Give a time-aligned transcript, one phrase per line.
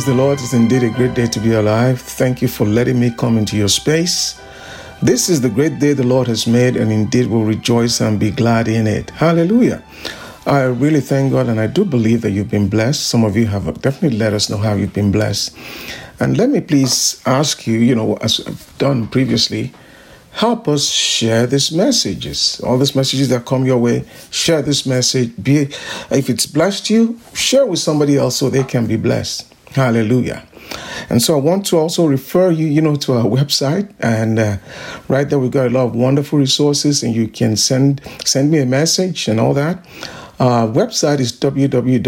[0.00, 0.40] Praise the Lord.
[0.40, 2.00] It's indeed a great day to be alive.
[2.00, 4.40] Thank you for letting me come into your space.
[5.02, 8.30] This is the great day the Lord has made, and indeed will rejoice and be
[8.30, 9.10] glad in it.
[9.10, 9.82] Hallelujah.
[10.46, 13.10] I really thank God, and I do believe that you've been blessed.
[13.10, 15.54] Some of you have definitely let us know how you've been blessed.
[16.18, 19.70] And let me please ask you, you know, as I've done previously,
[20.32, 22.58] help us share these messages.
[22.64, 25.30] All these messages that come your way, share this message.
[25.42, 25.68] Be
[26.10, 29.48] if it's blessed you, share with somebody else so they can be blessed.
[29.72, 30.44] Hallelujah.
[31.08, 34.56] And so I want to also refer you, you know, to our website, and uh,
[35.08, 38.58] right there we've got a lot of wonderful resources, and you can send send me
[38.58, 39.84] a message and all that.
[40.40, 42.00] Website is www.3ws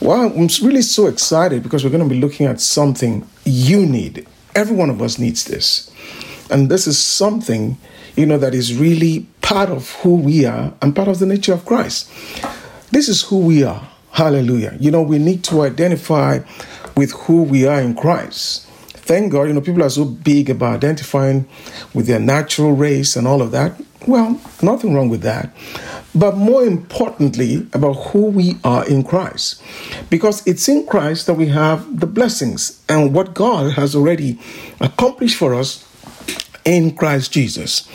[0.00, 4.26] well i'm really so excited because we're going to be looking at something you need
[4.54, 5.90] every one of us needs this
[6.50, 7.76] and this is something
[8.16, 11.52] you know that is really part of who we are and part of the nature
[11.52, 12.10] of christ
[12.90, 14.76] this is who we are Hallelujah.
[14.78, 16.38] You know, we need to identify
[16.96, 18.64] with who we are in Christ.
[18.92, 21.48] Thank God, you know, people are so big about identifying
[21.92, 23.74] with their natural race and all of that.
[24.06, 25.50] Well, nothing wrong with that.
[26.14, 29.62] But more importantly, about who we are in Christ.
[30.10, 34.38] Because it's in Christ that we have the blessings and what God has already
[34.80, 35.84] accomplished for us
[36.64, 37.88] in Christ Jesus.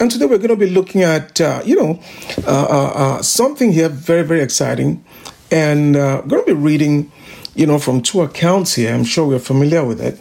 [0.00, 2.00] And today we're going to be looking at, uh, you know,
[2.46, 5.04] uh, uh, uh something here very, very exciting
[5.50, 7.10] and uh, going to be reading,
[7.54, 8.92] you know, from two accounts here.
[8.92, 10.20] I'm sure we're familiar with it.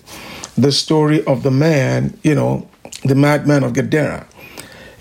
[0.58, 2.70] The story of the man, you know,
[3.04, 4.28] the madman of Gadara.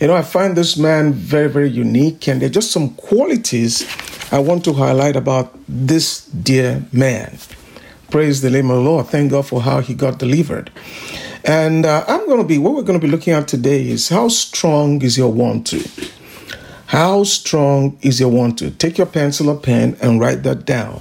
[0.04, 3.88] You know, I find this man very, very unique, and there are just some qualities
[4.30, 7.38] I want to highlight about this dear man.
[8.10, 9.06] Praise the name of the Lord.
[9.06, 10.70] Thank God for how he got delivered.
[11.42, 14.10] And uh, I'm going to be, what we're going to be looking at today is
[14.10, 15.82] how strong is your want to?
[16.88, 18.72] How strong is your want to?
[18.72, 21.00] Take your pencil or pen and write that down.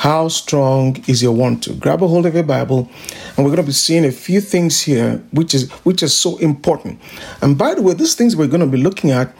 [0.00, 1.74] How strong is your want to?
[1.74, 2.88] Grab a hold of your Bible,
[3.36, 6.38] and we're going to be seeing a few things here, which is which is so
[6.38, 6.98] important.
[7.42, 9.34] And by the way, these things we're going to be looking at,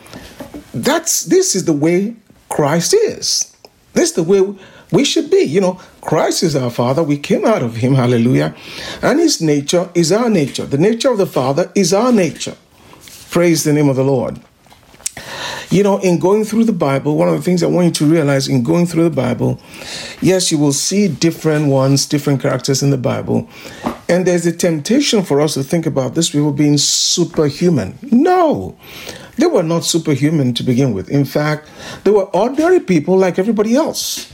[0.74, 2.14] that's this is the way
[2.50, 3.56] Christ is.
[3.94, 4.54] This is the way
[4.92, 5.40] we should be.
[5.40, 7.02] You know, Christ is our Father.
[7.02, 7.94] We came out of Him.
[7.94, 8.54] Hallelujah.
[9.00, 10.66] And His nature is our nature.
[10.66, 12.56] The nature of the Father is our nature.
[13.30, 14.38] Praise the name of the Lord.
[15.70, 18.12] You know, in going through the Bible, one of the things I want you to
[18.12, 19.60] realize in going through the Bible,
[20.20, 23.48] yes, you will see different ones, different characters in the Bible.
[24.08, 27.96] And there's a temptation for us to think about these people being superhuman.
[28.10, 28.76] No,
[29.36, 31.08] they were not superhuman to begin with.
[31.08, 31.68] In fact,
[32.02, 34.32] they were ordinary people like everybody else.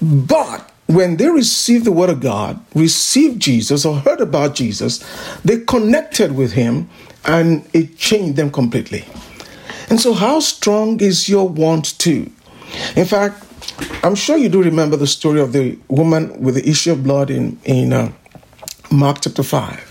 [0.00, 5.04] But when they received the word of God, received Jesus, or heard about Jesus,
[5.44, 6.88] they connected with him
[7.24, 9.04] and it changed them completely.
[9.90, 12.30] And so, how strong is your want to?
[12.94, 13.44] In fact,
[14.02, 17.30] I'm sure you do remember the story of the woman with the issue of blood
[17.30, 18.12] in, in uh,
[18.90, 19.84] Mark chapter 5.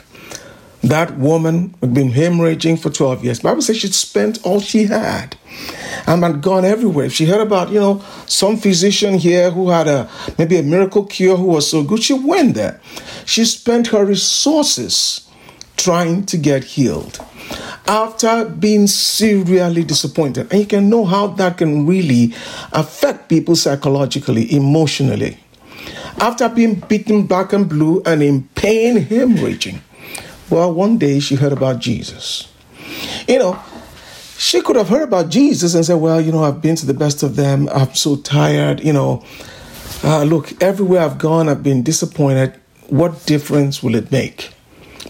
[0.84, 3.40] That woman had been hemorrhaging for 12 years.
[3.40, 5.36] Bible says she'd spent all she had
[6.06, 7.06] and had gone everywhere.
[7.06, 11.06] If she heard about, you know, some physician here who had a maybe a miracle
[11.06, 12.04] cure who was so good.
[12.04, 12.80] She went there.
[13.26, 15.27] She spent her resources
[15.78, 17.20] trying to get healed
[17.88, 20.52] after being severely disappointed.
[20.52, 22.34] And you can know how that can really
[22.74, 25.38] affect people psychologically, emotionally.
[26.20, 29.80] After being beaten black and blue and in pain, hemorrhaging.
[30.50, 32.52] Well, one day she heard about Jesus.
[33.28, 33.62] You know,
[34.38, 36.94] she could have heard about Jesus and said, Well, you know, I've been to the
[36.94, 37.70] best of them.
[37.70, 38.84] I'm so tired.
[38.84, 39.24] You know,
[40.04, 42.54] uh, look, everywhere I've gone, I've been disappointed.
[42.88, 44.52] What difference will it make?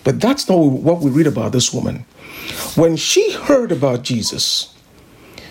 [0.07, 2.06] But that's not what we read about this woman.
[2.75, 4.74] When she heard about Jesus,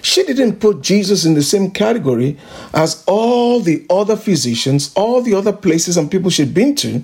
[0.01, 2.39] she didn't put Jesus in the same category
[2.73, 7.01] as all the other physicians, all the other places and people she'd been to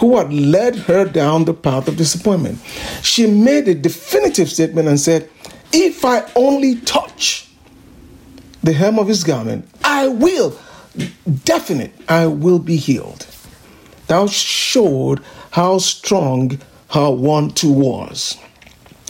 [0.00, 2.58] who had led her down the path of disappointment.
[3.02, 5.30] She made a definitive statement and said,
[5.72, 7.48] If I only touch
[8.62, 10.58] the hem of his garment, I will,
[11.44, 13.26] definite, I will be healed.
[14.08, 15.22] Thou showed
[15.52, 16.60] how strong
[16.92, 18.36] her want to was.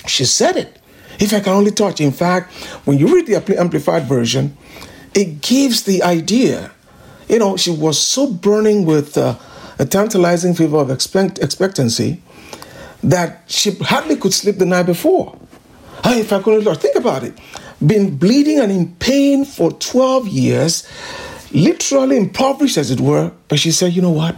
[0.06, 0.79] She said it.
[1.20, 2.00] If I can only touch.
[2.00, 2.52] In fact,
[2.84, 4.56] when you read the Amplified Version,
[5.14, 6.73] it gives the idea.
[7.29, 9.37] You know, she was so burning with uh,
[9.79, 12.23] a tantalizing fever of expect- expectancy
[13.02, 15.37] that she hardly could sleep the night before.
[16.05, 16.78] Hey, if I could only touch.
[16.78, 17.38] Think about it.
[17.85, 20.87] been bleeding and in pain for 12 years,
[21.52, 23.32] literally impoverished as it were.
[23.49, 24.37] But she said, You know what?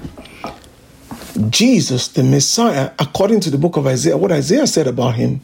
[1.51, 5.41] Jesus, the Messiah, according to the book of Isaiah, what Isaiah said about him,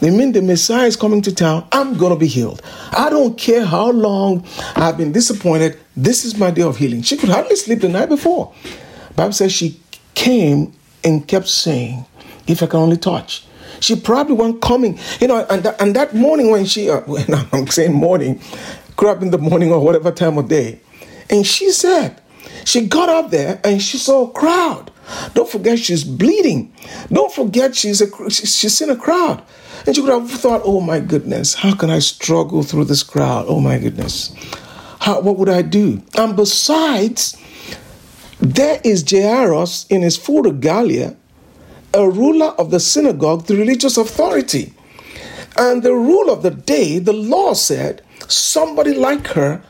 [0.00, 1.66] they mean the Messiah is coming to town.
[1.72, 2.62] I'm going to be healed.
[2.92, 4.46] I don't care how long
[4.76, 5.78] I've been disappointed.
[5.96, 7.02] This is my day of healing.
[7.02, 8.54] She could hardly sleep the night before.
[9.16, 9.80] Bible says she
[10.14, 10.72] came
[11.02, 12.06] and kept saying,
[12.46, 13.44] if I can only touch.
[13.80, 17.66] She probably wasn't coming, you know, and, and that morning when she, uh, when I'm
[17.68, 18.40] saying morning,
[18.96, 20.80] could have been the morning or whatever time of day.
[21.30, 22.20] And she said,
[22.64, 24.90] she got up there and she saw a crowd.
[25.34, 26.72] Don't forget she's bleeding.
[27.10, 29.42] Don't forget she's a she's in a crowd.
[29.86, 33.46] And she could have thought, oh my goodness, how can I struggle through this crowd?
[33.48, 34.34] Oh my goodness.
[35.00, 36.02] How, what would I do?
[36.14, 37.36] And besides,
[38.40, 41.16] there is Jairus in his full regalia,
[41.94, 44.74] a ruler of the synagogue, the religious authority.
[45.56, 49.62] And the rule of the day, the law said, somebody like her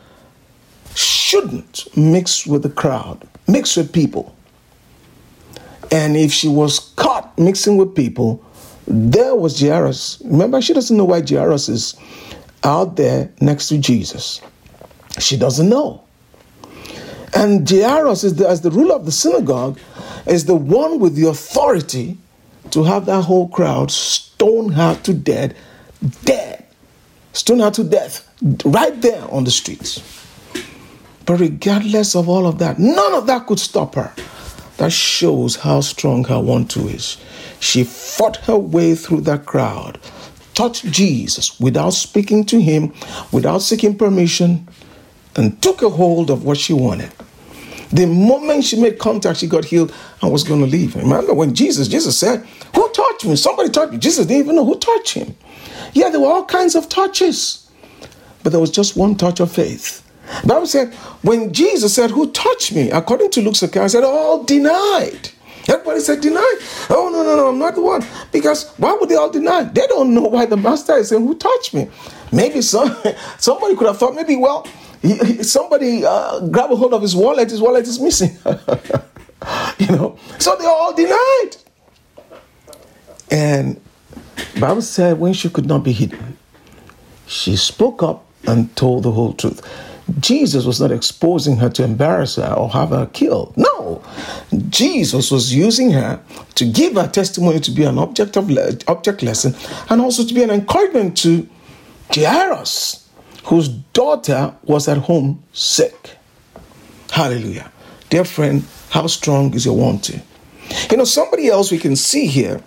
[0.94, 4.34] shouldn't mix with the crowd, mix with people.
[5.90, 8.44] And if she was caught mixing with people,
[8.86, 10.20] there was Jairus.
[10.24, 11.94] Remember, she doesn't know why Jairus is
[12.64, 14.40] out there next to Jesus.
[15.18, 16.04] She doesn't know.
[17.34, 19.78] And Jairus, is the, as the ruler of the synagogue,
[20.26, 22.16] is the one with the authority
[22.70, 25.54] to have that whole crowd stone her to death,
[26.24, 26.64] dead,
[27.32, 28.26] stone her to death,
[28.64, 30.02] right there on the streets.
[31.26, 34.12] But regardless of all of that, none of that could stop her.
[34.78, 37.18] That shows how strong her want to is.
[37.60, 40.00] She fought her way through that crowd,
[40.54, 42.94] touched Jesus without speaking to him,
[43.32, 44.68] without seeking permission,
[45.36, 47.12] and took a hold of what she wanted.
[47.90, 49.92] The moment she made contact, she got healed
[50.22, 50.94] and was going to leave.
[50.94, 53.34] Remember when Jesus, Jesus said, Who touched me?
[53.34, 53.98] Somebody touched me.
[53.98, 55.34] Jesus didn't even know who touched him.
[55.92, 57.68] Yeah, there were all kinds of touches,
[58.42, 60.07] but there was just one touch of faith.
[60.44, 62.90] Bible said, when Jesus said, Who touched me?
[62.90, 65.30] According to Luke's account, I said, All denied.
[65.68, 66.58] Everybody said, Denied.
[66.90, 68.04] Oh, no, no, no, I'm not the one.
[68.32, 69.64] Because why would they all deny?
[69.64, 71.88] They don't know why the master is saying, Who touched me?
[72.32, 72.96] Maybe some,
[73.38, 74.66] somebody could have thought, maybe, well,
[75.42, 78.36] somebody uh, grab a hold of his wallet, his wallet is missing.
[79.78, 81.56] you know, so they all denied.
[83.30, 83.80] And
[84.58, 86.36] Bible said when she could not be hidden,
[87.26, 89.60] she spoke up and told the whole truth.
[90.20, 93.54] Jesus was not exposing her to embarrass her or have her killed.
[93.56, 94.02] No,
[94.70, 96.20] Jesus was using her
[96.54, 99.54] to give her testimony to be an object of le- object lesson
[99.90, 101.48] and also to be an encouragement to
[102.12, 103.08] Jairus,
[103.44, 106.16] whose daughter was at home sick.
[107.10, 107.70] Hallelujah.
[108.10, 110.20] Dear friend, how strong is your want to?
[110.90, 112.62] You know, somebody else we can see here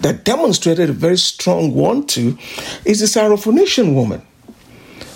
[0.00, 2.36] that demonstrated a very strong want to
[2.84, 4.22] is the Syrophoenician woman.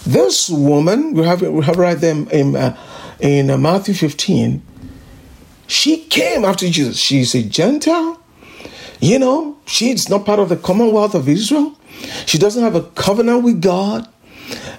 [0.06, 2.76] This woman, we have, we have right there in, uh,
[3.18, 4.62] in uh, Matthew 15,
[5.66, 6.96] she came after Jesus.
[6.96, 8.20] She's a Gentile.
[9.00, 11.76] You know, she's not part of the commonwealth of Israel.
[12.24, 14.08] She doesn't have a covenant with God.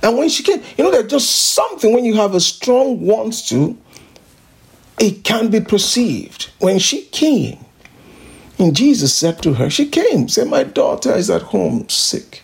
[0.02, 3.48] And when she came, you know, there's just something when you have a strong want
[3.50, 3.78] to,
[4.98, 6.50] it can be perceived.
[6.60, 7.60] When she came,
[8.58, 12.44] and Jesus said to her, She came, said, My daughter is at home sick.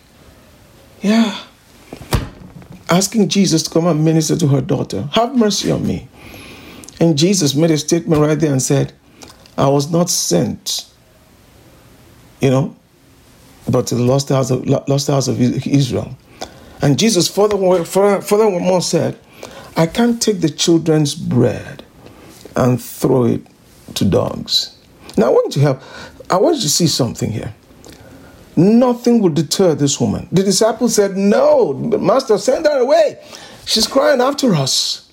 [1.00, 1.40] Yeah.
[2.90, 5.08] Asking Jesus to come and minister to her daughter.
[5.12, 6.08] Have mercy on me.
[7.00, 8.92] And Jesus made a statement right there and said,
[9.56, 10.90] I was not sent,
[12.40, 12.76] you know,
[13.68, 16.16] but to the lost house of, lost house of Israel.
[16.82, 19.18] And Jesus furthermore, furthermore said,
[19.76, 21.84] I can't take the children's bread
[22.54, 23.42] and throw it
[23.94, 24.76] to dogs.
[25.16, 25.82] Now I want you to help.
[26.30, 27.54] I want you to see something here.
[28.56, 30.28] Nothing will deter this woman.
[30.30, 33.18] The disciples said, No, Master, send her away.
[33.64, 35.10] She's crying after us.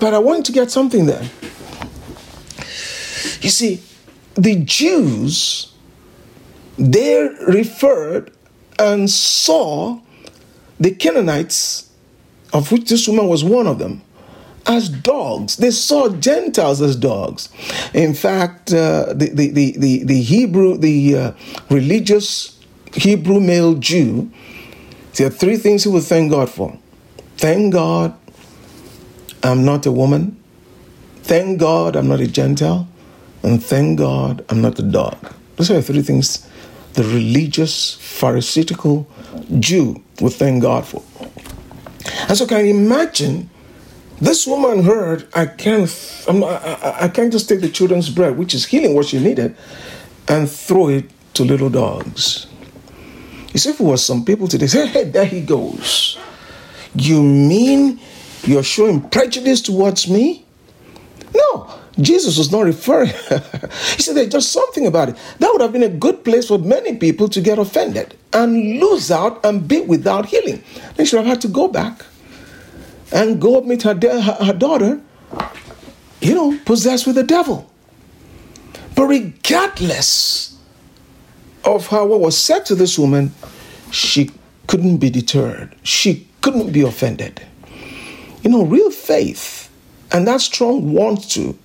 [0.00, 1.28] But I want to get something there.
[3.40, 3.82] You see,
[4.34, 5.72] the Jews,
[6.78, 8.32] they referred
[8.78, 10.00] and saw
[10.78, 11.90] the Canaanites,
[12.52, 14.02] of which this woman was one of them,
[14.66, 15.56] as dogs.
[15.56, 17.48] They saw Gentiles as dogs.
[17.94, 21.32] In fact, uh, the, the, the, the, the Hebrew, the uh,
[21.70, 22.55] religious
[22.94, 24.30] Hebrew male Jew,
[25.14, 26.78] there are three things he would thank God for.
[27.36, 28.16] Thank God
[29.42, 30.36] I'm not a woman.
[31.22, 32.88] Thank God I'm not a Gentile.
[33.42, 35.34] And thank God I'm not a dog.
[35.56, 36.48] Those are the three things
[36.94, 39.06] the religious, pharisaical
[39.60, 41.02] Jew would thank God for.
[42.28, 43.50] And so, can you imagine
[44.20, 48.54] this woman heard, I can't, not, I, I can't just take the children's bread, which
[48.54, 49.54] is healing what she needed,
[50.26, 52.46] and throw it to little dogs.
[53.56, 56.18] See, if it was some people today say, hey, there he goes.
[56.94, 58.00] You mean
[58.44, 60.44] you're showing prejudice towards me?
[61.34, 63.08] No, Jesus was not referring.
[63.96, 65.16] he said there's just something about it.
[65.38, 69.10] That would have been a good place for many people to get offended and lose
[69.10, 70.62] out and be without healing.
[70.96, 72.04] They should have had to go back
[73.12, 75.00] and go meet her, her, her daughter,
[76.20, 77.70] you know, possessed with the devil.
[78.94, 80.55] But regardless
[81.66, 83.32] of how what was said to this woman,
[83.90, 84.30] she
[84.68, 85.74] couldn't be deterred.
[85.82, 87.42] She couldn't be offended.
[88.42, 89.68] You know, real faith
[90.12, 91.58] and that strong want to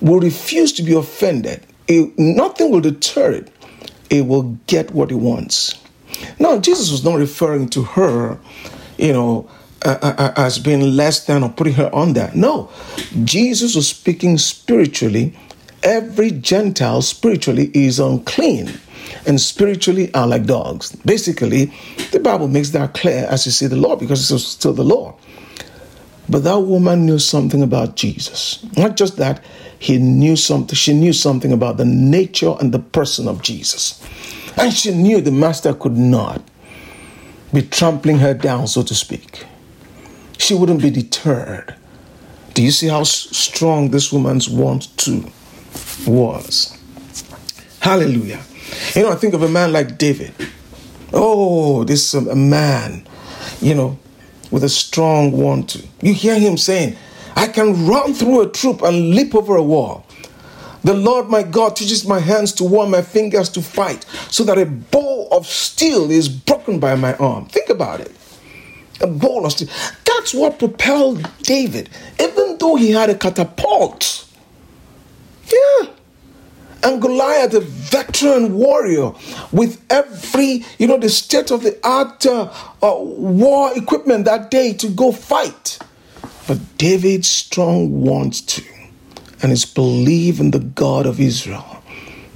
[0.00, 1.66] will refuse to be offended.
[1.88, 3.50] It, nothing will deter it.
[4.10, 5.80] It will get what it wants.
[6.38, 8.38] Now, Jesus was not referring to her,
[8.96, 9.50] you know,
[9.84, 12.34] uh as being less than or putting her on that.
[12.34, 12.70] No,
[13.24, 15.36] Jesus was speaking spiritually.
[15.82, 18.80] Every Gentile spiritually is unclean
[19.26, 20.94] and spiritually are like dogs.
[20.96, 21.72] Basically,
[22.12, 25.16] the Bible makes that clear as you see the law because it's still the law.
[26.28, 28.64] But that woman knew something about Jesus.
[28.76, 29.44] Not just that,
[29.78, 34.02] he knew something, she knew something about the nature and the person of Jesus.
[34.56, 36.42] And she knew the master could not
[37.52, 39.44] be trampling her down, so to speak.
[40.38, 41.74] She wouldn't be deterred.
[42.54, 45.24] Do you see how strong this woman's want to
[46.06, 46.78] was?
[47.80, 48.40] Hallelujah.
[48.94, 50.32] You know, I think of a man like David.
[51.12, 53.06] Oh, this um, a man,
[53.60, 53.98] you know,
[54.50, 55.82] with a strong want to.
[56.02, 56.96] You hear him saying,
[57.36, 60.06] I can run through a troop and leap over a wall.
[60.82, 64.58] The Lord my God teaches my hands to warm my fingers to fight, so that
[64.58, 67.46] a bow of steel is broken by my arm.
[67.46, 68.12] Think about it.
[69.00, 69.68] A bow of steel.
[70.04, 71.88] That's what propelled David,
[72.20, 74.26] even though he had a catapult.
[75.46, 75.88] Yeah.
[76.84, 79.12] And Goliath, a veteran warrior
[79.50, 84.74] with every, you know, the state of the art uh, uh, war equipment that day
[84.74, 85.78] to go fight.
[86.46, 88.64] But David strong wants to,
[89.42, 91.82] and is believe in the God of Israel.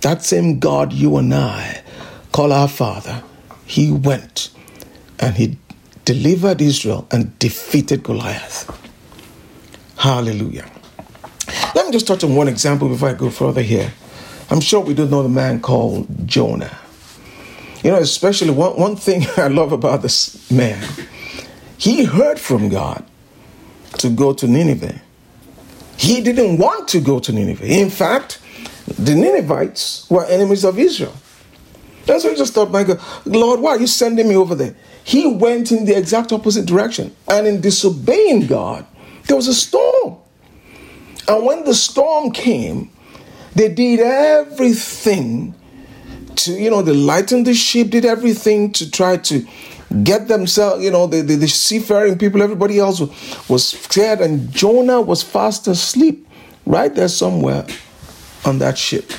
[0.01, 1.83] That same God you and I
[2.33, 3.23] call our Father,
[3.67, 4.51] he went
[5.19, 5.59] and he
[6.05, 8.71] delivered Israel and defeated Goliath.
[9.97, 10.71] Hallelujah.
[11.75, 13.93] Let me just touch on one example before I go further here.
[14.51, 16.77] I'm sure we do know the man called Jonah.
[17.83, 20.83] You know, especially one, one thing I love about this man,
[21.77, 23.05] he heard from God
[23.99, 25.01] to go to Nineveh.
[25.97, 27.67] He didn't want to go to Nineveh.
[27.67, 28.41] In fact,
[28.87, 31.15] the Ninevites were enemies of Israel.
[32.07, 34.75] That's why he just thought, my God, Lord, why are you sending me over there?
[35.05, 37.15] He went in the exact opposite direction.
[37.29, 38.87] And in disobeying God,
[39.27, 40.17] there was a storm.
[41.27, 42.91] And when the storm came,
[43.59, 45.53] they did everything
[46.37, 49.45] to, you know, they lightened the ship, did everything to try to
[50.05, 53.01] get themselves, you know, the, the, the seafaring people, everybody else
[53.49, 56.29] was scared, and Jonah was fast asleep
[56.67, 57.67] right there somewhere
[58.45, 59.11] on that ship.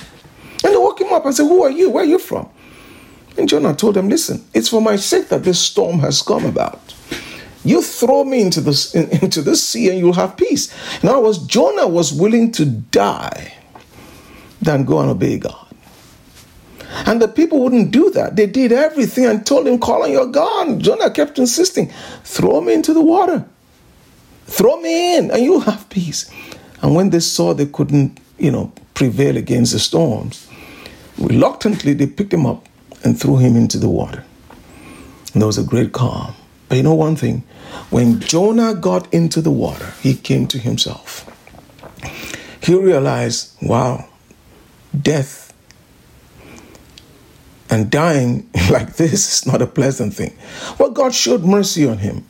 [0.63, 1.89] And they woke him up and said, Who are you?
[1.89, 2.50] Where are you from?
[3.38, 6.93] And Jonah told them, Listen, it's for my sake that this storm has come about.
[7.65, 10.74] You throw me into the, into the sea and you'll have peace.
[11.03, 13.55] In other words, Jonah was willing to die
[14.62, 15.68] than go and obey God.
[17.06, 18.36] And the people wouldn't do that.
[18.36, 20.80] They did everything and told him, Call on your God.
[20.80, 21.92] Jonah kept insisting,
[22.24, 23.46] Throw me into the water.
[24.46, 26.30] Throw me in and you'll have peace.
[26.82, 30.48] And when they saw they couldn't, you know, prevail against the storms,
[31.18, 32.68] reluctantly they picked him up
[33.04, 34.24] and threw him into the water.
[35.34, 36.34] And there was a great calm.
[36.68, 37.44] But you know one thing?
[37.89, 41.25] When Jonah got into the water, he came to himself.
[42.62, 44.08] He realized, wow,
[45.00, 45.53] death
[47.69, 50.36] and dying like this is not a pleasant thing.
[50.79, 52.25] Well, God showed mercy on him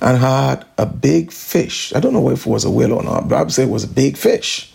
[0.00, 1.94] and had a big fish.
[1.94, 3.88] I don't know if it was a whale or not, would say it was a
[3.88, 4.72] big fish.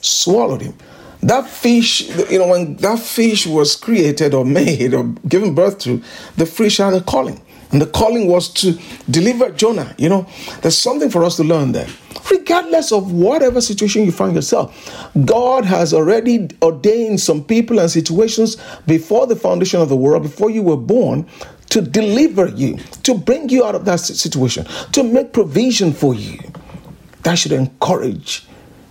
[0.00, 0.74] Swallowed him.
[1.22, 6.02] That fish, you know, when that fish was created or made or given birth to,
[6.36, 7.40] the fish had a calling.
[7.72, 8.78] And the calling was to
[9.10, 9.94] deliver Jonah.
[9.98, 10.26] You know,
[10.62, 11.88] there's something for us to learn there.
[12.30, 18.56] Regardless of whatever situation you find yourself, God has already ordained some people and situations
[18.86, 21.26] before the foundation of the world, before you were born,
[21.70, 26.38] to deliver you, to bring you out of that situation, to make provision for you.
[27.22, 28.46] That should encourage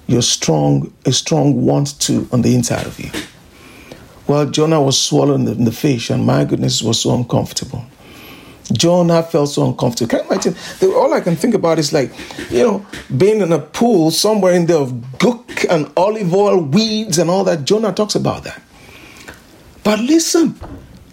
[0.07, 3.09] your strong, a strong want to on the inside of you.
[4.27, 7.85] Well, Jonah was swallowed in the fish, and my goodness, was so uncomfortable.
[8.73, 10.09] Jonah felt so uncomfortable.
[10.09, 10.55] Can you imagine?
[10.93, 12.11] All I can think about is like,
[12.49, 17.17] you know, being in a pool somewhere in there of gook and olive oil, weeds,
[17.17, 17.65] and all that.
[17.65, 18.61] Jonah talks about that.
[19.83, 20.59] But listen,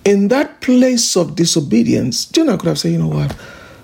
[0.04, 3.36] in that place of disobedience, Jonah could have said, you know what,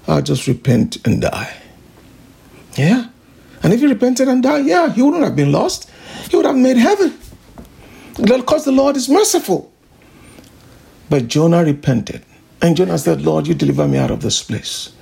[0.07, 1.55] I'll just repent and die.
[2.75, 3.09] Yeah.
[3.63, 5.91] And if he repented and died, yeah, he wouldn't have been lost.
[6.31, 7.19] He would have made heaven.
[8.15, 9.71] Because the Lord is merciful.
[11.11, 12.25] But Jonah repented.
[12.61, 14.93] And Jonah said, Lord, you deliver me out of this place.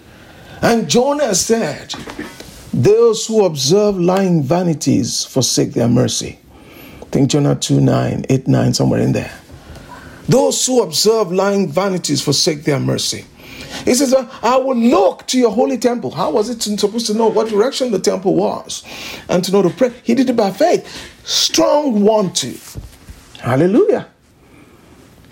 [0.62, 1.94] And Jonah said,
[2.72, 6.38] Those who observe lying vanities forsake their mercy.
[7.10, 9.32] Think Jonah 2 9, 8 9, somewhere in there.
[10.28, 13.24] Those who observe lying vanities forsake their mercy.
[13.84, 16.10] He says, I will look to your holy temple.
[16.10, 18.82] How was it supposed to know what direction the temple was
[19.28, 19.92] and to know to pray?
[20.02, 20.86] He did it by faith.
[21.24, 22.54] Strong to.
[23.40, 24.08] Hallelujah.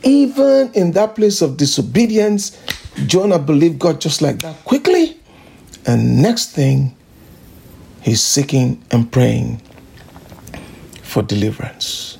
[0.05, 2.57] Even in that place of disobedience,
[3.07, 5.17] Jonah believed God just like that quickly.
[5.87, 6.95] And next thing,
[8.03, 9.63] he's seeking and praying
[11.03, 12.19] for deliverance.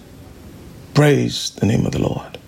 [0.95, 2.39] Praise the name of the Lord.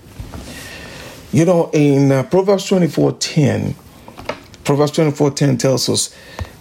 [1.32, 3.74] You know, in uh, Proverbs 24:10,
[4.64, 6.14] Proverbs 24:10 tells us,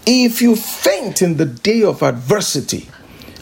[0.05, 2.89] if you faint in the day of adversity,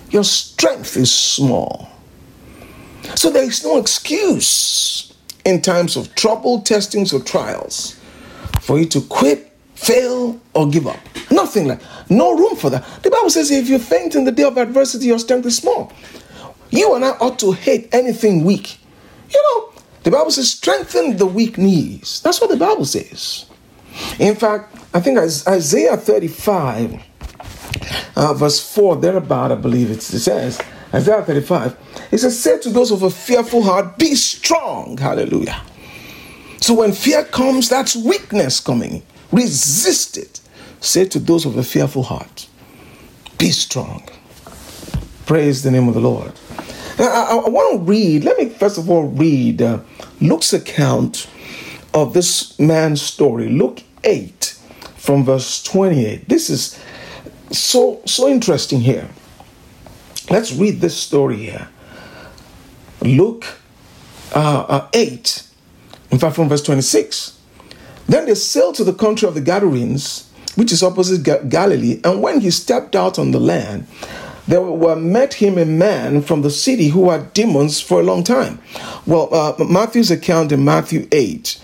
[0.10, 1.90] your strength is small.
[3.16, 5.13] So there is no excuse
[5.46, 8.00] in times of trouble, testings, or trials
[8.62, 11.00] for you to quit, fail, or give up.
[11.30, 12.86] Nothing like no room for that.
[13.04, 15.92] The Bible says if you faint in the day of adversity, your strength is small.
[16.70, 18.80] You and I ought to hate anything weak.
[19.30, 22.22] You know, the Bible says strengthen the weak knees.
[22.24, 23.46] That's what the Bible says.
[24.20, 27.02] In fact, I think Isaiah 35,
[28.16, 30.60] uh, verse 4, thereabout, I believe it says,
[30.94, 31.78] Isaiah 35,
[32.12, 34.98] it says, Say to those of a fearful heart, be strong.
[34.98, 35.62] Hallelujah.
[36.62, 39.04] So when fear comes, that's weakness coming.
[39.32, 40.40] Resist it.
[40.80, 42.48] Say to those of a fearful heart,
[43.38, 44.08] be strong.
[45.26, 46.34] Praise the name of the Lord.
[47.00, 49.80] I, I, I want to read, let me first of all read uh,
[50.22, 51.28] Luke's account
[51.94, 53.50] of this man's story.
[53.50, 54.58] Luke 8
[54.96, 56.30] from verse 28.
[56.30, 56.80] This is
[57.52, 59.10] so so interesting here.
[60.34, 61.68] Let's read this story here.
[63.02, 63.46] Luke
[64.34, 65.48] uh, uh, 8,
[66.10, 67.40] in fact, from verse 26.
[68.08, 72.24] Then they sailed to the country of the Gadarenes, which is opposite Ga- Galilee, and
[72.24, 73.86] when he stepped out on the land,
[74.48, 78.24] there were met him a man from the city who had demons for a long
[78.24, 78.58] time.
[79.06, 81.62] Well, uh, Matthew's account in Matthew 8,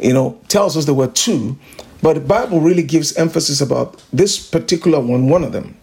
[0.00, 1.56] you know, tells us there were two,
[2.02, 5.76] but the Bible really gives emphasis about this particular one, one of them.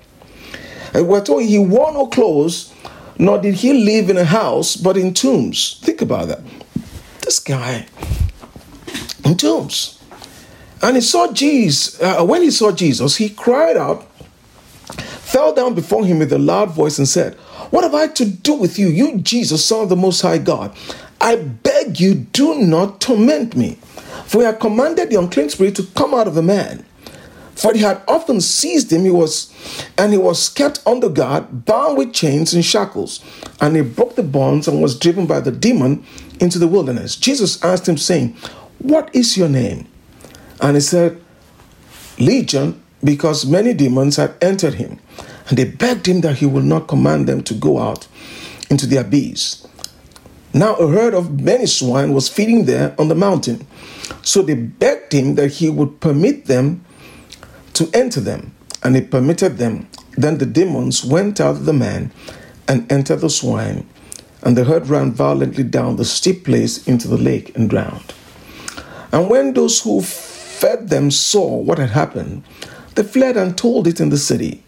[1.02, 2.74] We're told he wore no clothes,
[3.18, 5.80] nor did he live in a house, but in tombs.
[5.82, 6.42] Think about that.
[7.22, 7.88] This guy
[9.24, 10.00] in tombs.
[10.82, 12.02] And he saw Jesus.
[12.02, 14.04] Uh, when he saw Jesus, he cried out,
[14.94, 17.34] fell down before him with a loud voice, and said,
[17.72, 20.76] What have I to do with you, you Jesus, Son of the Most High God?
[21.20, 23.80] I beg you, do not torment me.
[24.26, 26.86] For had commanded the unclean spirit to come out of the man.
[27.56, 29.52] For he had often seized him, he was,
[29.98, 33.24] and he was kept under guard, bound with chains and shackles.
[33.62, 36.06] And he broke the bonds and was driven by the demon
[36.40, 37.16] into the wilderness.
[37.16, 38.36] Jesus asked him, saying,
[38.80, 39.88] What is your name?
[40.62, 41.22] And he said,
[42.20, 45.00] Legion, because many demons had entered him.
[45.48, 48.08] And they begged him that he would not command them to go out
[48.70, 49.66] into the abyss.
[50.54, 53.68] Now a herd of many swine was feeding there on the mountain.
[54.22, 56.84] So they begged him that he would permit them
[57.76, 59.88] to enter them, and he permitted them.
[60.18, 62.12] Then the demons went out of the man
[62.68, 63.88] and entered the swine,
[64.42, 68.14] and the herd ran violently down the steep place into the lake and drowned.
[69.12, 72.44] And when those who fed them saw what had happened,
[72.96, 74.64] they fled and told it in the city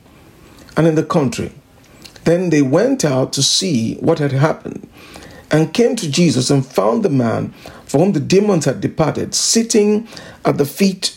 [0.75, 1.51] and in the country.
[2.25, 4.87] Then they went out to see what had happened
[5.49, 7.53] and came to Jesus and found the man
[7.85, 10.07] for whom the demons had departed sitting
[10.43, 11.16] at the feet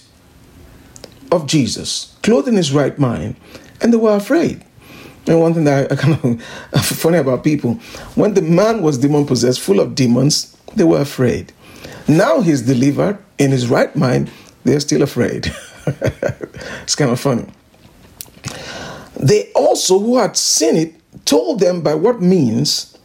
[1.32, 3.36] of Jesus, clothed in his right mind,
[3.80, 4.64] and they were afraid.
[5.26, 6.40] And one thing that I, kind
[6.72, 7.74] of funny about people,
[8.14, 11.52] when the man was demon possessed, full of demons, they were afraid.
[12.08, 14.30] Now he's delivered in his right mind,
[14.64, 15.52] they're still afraid.
[15.86, 17.46] it's kind of funny.
[19.16, 22.96] They also, who had seen it, told them by what means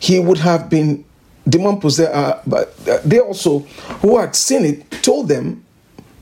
[0.00, 1.04] he would have been
[1.48, 2.14] demon possessed.
[2.14, 3.60] Uh, but uh, they also,
[4.00, 5.65] who had seen it, told them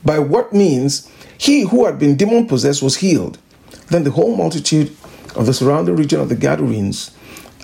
[0.05, 3.37] by what means he who had been demon possessed was healed.
[3.89, 4.95] Then the whole multitude
[5.35, 7.11] of the surrounding region of the Gadarenes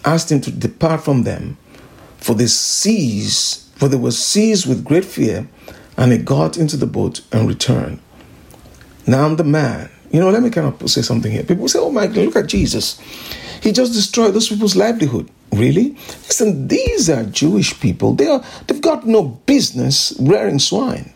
[0.04, 1.58] asked him to depart from them,
[2.18, 5.48] for they seized, for they were seized with great fear,
[5.98, 8.00] and he got into the boat and returned.
[9.08, 11.44] Now I'm the man, you know, let me kind of say something here.
[11.44, 13.00] People say, "Oh my God, look at Jesus!
[13.62, 15.98] He just destroyed those people's livelihood." Really?
[16.28, 18.14] Listen, these are Jewish people.
[18.14, 21.12] They are, they've got no business rearing swine.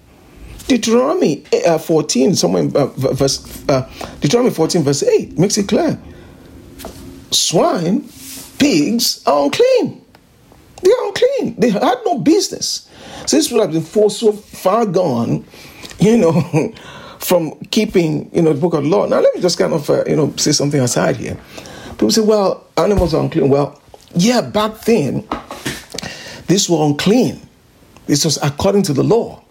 [0.68, 6.00] Deuteronomy uh, 14, somewhere in uh, verse, uh, Deuteronomy 14, verse 8 makes it clear.
[7.32, 8.08] Swine,
[8.58, 10.02] pigs are unclean.
[10.82, 11.56] They are unclean.
[11.60, 12.90] They had no business.
[13.28, 15.46] So this would have been for so far gone,
[16.00, 16.74] you know,
[17.20, 19.06] from keeping, you know, the book of the law.
[19.06, 21.38] Now, let me just kind of, uh, you know, say something aside here.
[21.92, 23.50] People say, well, animals are unclean.
[23.50, 23.80] Well,
[24.16, 25.28] yeah, back then,
[26.48, 27.42] these were unclean.
[28.08, 29.45] This was according to the law.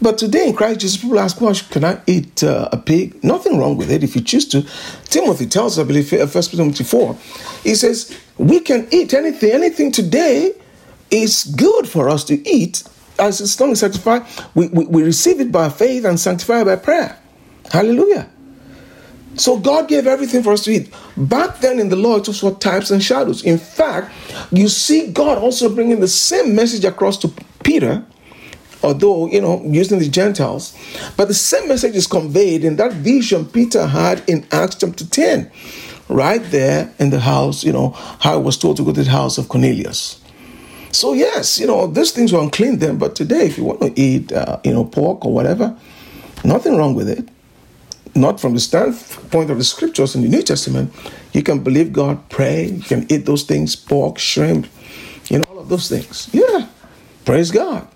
[0.00, 3.22] But today in Christ Jesus, people ask, well, can I eat uh, a pig?
[3.24, 4.66] Nothing wrong with it if you choose to.
[5.04, 7.14] Timothy tells us, I believe, 1 Timothy 4,
[7.62, 9.52] he says, we can eat anything.
[9.52, 10.52] Anything today
[11.10, 12.82] is good for us to eat
[13.18, 14.26] as long as sanctified.
[14.54, 17.18] We, we, we receive it by faith and sanctify by prayer.
[17.72, 18.30] Hallelujah.
[19.36, 20.94] So God gave everything for us to eat.
[21.16, 23.42] Back then in the law, it was for types and shadows.
[23.42, 24.12] In fact,
[24.50, 27.32] you see God also bringing the same message across to
[27.62, 28.04] Peter,
[28.82, 30.76] although, you know, using the Gentiles.
[31.16, 35.50] But the same message is conveyed in that vision Peter had in Acts chapter 10,
[36.08, 39.10] right there in the house, you know, how I was told to go to the
[39.10, 40.20] house of Cornelius.
[40.92, 44.00] So, yes, you know, these things were unclean then, but today, if you want to
[44.00, 45.76] eat, uh, you know, pork or whatever,
[46.44, 47.28] nothing wrong with it
[48.16, 50.92] not from the standpoint of the scriptures in the New Testament,
[51.32, 54.66] you can believe God, pray, you can eat those things, pork, shrimp,
[55.28, 56.28] you know, all of those things.
[56.32, 56.66] Yeah,
[57.24, 57.86] praise God.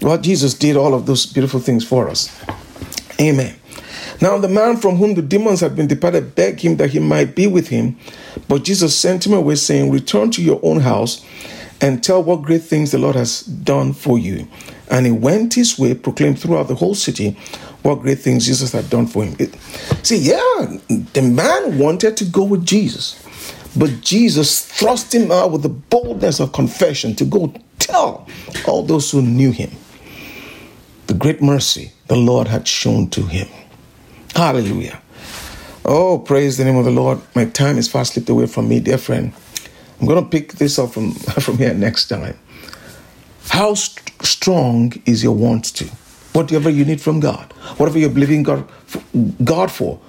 [0.00, 2.34] Well, Jesus did all of those beautiful things for us.
[3.20, 3.56] Amen.
[4.20, 7.34] Now, the man from whom the demons had been departed begged him that he might
[7.34, 7.96] be with him,
[8.48, 11.24] but Jesus sent him away, saying, Return to your own house
[11.80, 14.48] and tell what great things the Lord has done for you.
[14.90, 17.36] And he went his way, proclaimed throughout the whole city
[17.82, 19.36] what great things Jesus had done for him.
[19.38, 19.54] It,
[20.02, 20.78] see, yeah,
[21.12, 23.20] the man wanted to go with Jesus,
[23.76, 28.28] but Jesus thrust him out with the boldness of confession to go tell
[28.66, 29.70] all those who knew him
[31.06, 33.48] the great mercy the Lord had shown to him.
[34.34, 35.00] Hallelujah.
[35.84, 37.20] Oh, praise the name of the Lord.
[37.34, 39.32] My time is fast slipped away from me, dear friend.
[40.00, 41.12] I'm going to pick this up from,
[41.46, 42.38] from here next time.
[43.48, 45.88] How st- strong is your want to?
[46.34, 49.02] whatever you need from God, whatever you're believing God for,
[49.42, 50.00] God for,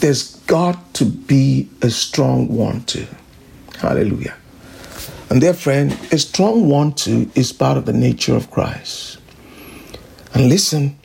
[0.00, 3.06] there's got to be a strong want to.
[3.78, 4.34] Hallelujah.
[5.30, 9.18] And dear friend, a strong want to is part of the nature of Christ.
[10.34, 10.98] And listen,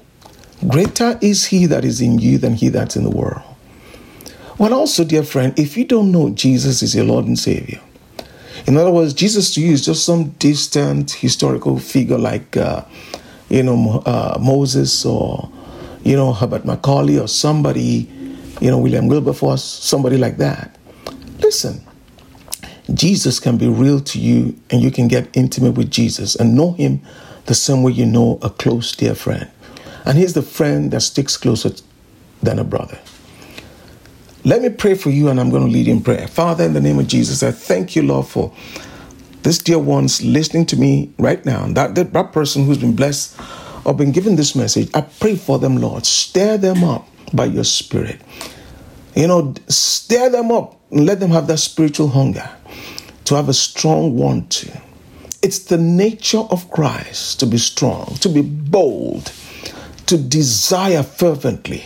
[0.68, 3.44] greater is he that is in you than he that's in the world.
[4.58, 7.80] Well, also, dear friend, if you don't know Jesus is your Lord and Savior,
[8.68, 12.84] in other words, Jesus to you is just some distant historical figure like uh,
[13.50, 15.52] you know, uh, Moses or,
[16.04, 18.10] you know, Herbert Macaulay or somebody,
[18.62, 20.78] you know, William Wilberforce, somebody like that.
[21.40, 21.82] Listen,
[22.94, 26.74] Jesus can be real to you and you can get intimate with Jesus and know
[26.74, 27.02] him
[27.50, 29.50] the same way you know a close dear friend.
[30.06, 31.72] And he's the friend that sticks closer
[32.44, 33.00] than a brother.
[34.46, 36.28] Let me pray for you and I'm going to lead in prayer.
[36.28, 38.54] Father, in the name of Jesus, I thank you, Lord, for
[39.42, 43.36] this dear ones listening to me right now, that, that, that person who's been blessed
[43.84, 46.06] or been given this message, I pray for them, Lord.
[46.06, 48.22] Stir them up by your spirit.
[49.16, 52.48] You know, stir them up and let them have that spiritual hunger
[53.26, 54.82] to have a strong want to.
[55.42, 59.32] It's the nature of Christ to be strong, to be bold,
[60.08, 61.84] to desire fervently,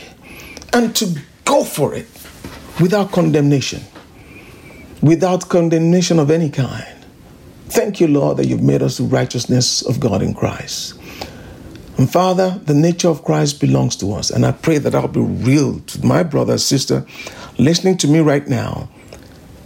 [0.74, 2.08] and to go for it
[2.82, 3.82] without condemnation,
[5.02, 7.06] without condemnation of any kind.
[7.68, 10.96] Thank you, Lord, that you've made us the righteousness of God in Christ.
[11.98, 14.32] And Father, the nature of Christ belongs to us.
[14.32, 17.06] And I pray that I'll be real to my brother, sister,
[17.60, 18.90] listening to me right now.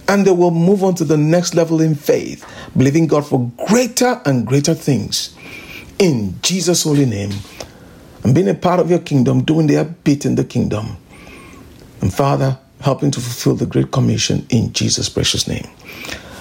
[0.07, 4.21] And they will move on to the next level in faith, believing God for greater
[4.25, 5.35] and greater things.
[5.99, 7.31] In Jesus' holy name.
[8.23, 10.97] And being a part of your kingdom, doing their bit in the kingdom.
[12.01, 15.67] And Father, helping to fulfill the Great Commission in Jesus' precious name.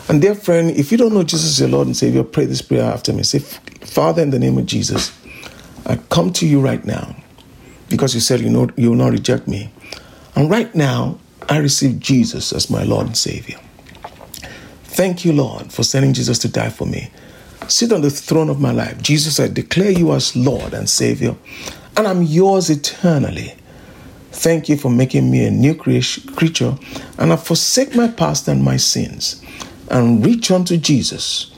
[0.09, 2.63] And dear friend, if you don't know Jesus as your Lord and Savior, pray this
[2.63, 3.23] prayer after me.
[3.25, 5.13] Say, Father, in the name of Jesus,
[5.87, 7.17] I come to you right now
[7.89, 9.71] because you said you know you will not reject me.
[10.35, 13.59] And right now, I receive Jesus as my Lord and Savior.
[14.85, 17.11] Thank you, Lord, for sending Jesus to die for me.
[17.69, 19.01] Sit on the throne of my life.
[19.03, 21.37] Jesus, I declare you as Lord and Savior,
[21.97, 23.55] and I'm yours eternally.
[24.33, 26.77] Thank you for making me a new creature,
[27.19, 29.43] and I forsake my past and my sins
[29.91, 31.53] and reach unto Jesus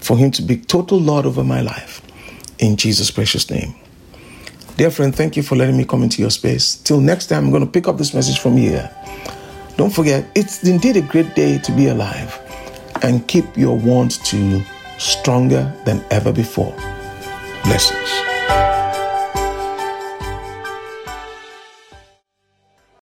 [0.00, 2.02] for him to be total Lord over my life.
[2.58, 3.74] In Jesus' precious name.
[4.76, 6.76] Dear friend, thank you for letting me come into your space.
[6.76, 8.90] Till next time, I'm going to pick up this message from here.
[9.78, 12.38] Don't forget, it's indeed a great day to be alive.
[13.02, 14.60] and keep your want to
[14.98, 16.74] stronger than ever before.
[17.64, 18.37] Blessings.